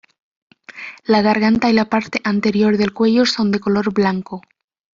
La 1.03 1.21
garganta 1.21 1.69
y 1.69 1.73
la 1.73 1.87
parte 1.87 2.21
anterior 2.23 2.77
del 2.77 2.91
cuello 2.91 3.23
son 3.27 3.51
de 3.51 3.59
color 3.59 3.93
blanco. 3.93 4.41